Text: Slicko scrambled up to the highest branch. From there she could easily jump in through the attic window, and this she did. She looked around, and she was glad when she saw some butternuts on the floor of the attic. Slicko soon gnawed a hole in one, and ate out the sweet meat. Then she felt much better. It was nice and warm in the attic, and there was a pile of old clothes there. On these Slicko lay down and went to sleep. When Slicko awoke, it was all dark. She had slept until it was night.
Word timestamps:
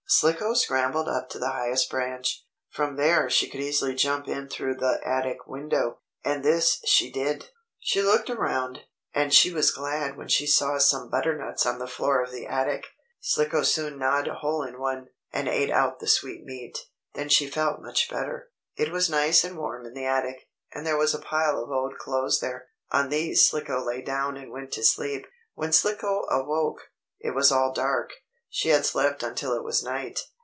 Slicko 0.13 0.53
scrambled 0.53 1.07
up 1.07 1.29
to 1.29 1.39
the 1.39 1.51
highest 1.51 1.89
branch. 1.89 2.43
From 2.69 2.97
there 2.97 3.29
she 3.29 3.49
could 3.49 3.61
easily 3.61 3.95
jump 3.95 4.27
in 4.27 4.49
through 4.49 4.75
the 4.75 4.99
attic 5.05 5.47
window, 5.47 5.99
and 6.21 6.43
this 6.43 6.81
she 6.85 7.09
did. 7.09 7.49
She 7.79 8.01
looked 8.01 8.29
around, 8.29 8.79
and 9.13 9.33
she 9.33 9.53
was 9.53 9.71
glad 9.71 10.17
when 10.17 10.27
she 10.27 10.45
saw 10.45 10.77
some 10.79 11.09
butternuts 11.09 11.65
on 11.65 11.79
the 11.79 11.87
floor 11.87 12.21
of 12.21 12.29
the 12.29 12.45
attic. 12.45 12.87
Slicko 13.21 13.63
soon 13.63 13.97
gnawed 13.97 14.27
a 14.27 14.33
hole 14.35 14.63
in 14.63 14.79
one, 14.81 15.07
and 15.31 15.47
ate 15.47 15.71
out 15.71 16.01
the 16.01 16.07
sweet 16.07 16.43
meat. 16.43 16.77
Then 17.13 17.29
she 17.29 17.47
felt 17.49 17.81
much 17.81 18.09
better. 18.09 18.51
It 18.75 18.91
was 18.91 19.09
nice 19.09 19.45
and 19.45 19.57
warm 19.57 19.85
in 19.85 19.93
the 19.93 20.05
attic, 20.05 20.49
and 20.73 20.85
there 20.85 20.97
was 20.97 21.13
a 21.13 21.19
pile 21.19 21.57
of 21.63 21.71
old 21.71 21.97
clothes 21.99 22.41
there. 22.41 22.67
On 22.91 23.07
these 23.07 23.47
Slicko 23.47 23.81
lay 23.81 24.01
down 24.01 24.35
and 24.35 24.51
went 24.51 24.73
to 24.73 24.83
sleep. 24.83 25.25
When 25.53 25.71
Slicko 25.71 26.23
awoke, 26.29 26.89
it 27.21 27.33
was 27.33 27.49
all 27.49 27.71
dark. 27.71 28.11
She 28.53 28.67
had 28.67 28.85
slept 28.85 29.23
until 29.23 29.53
it 29.53 29.63
was 29.63 29.81
night. 29.81 30.23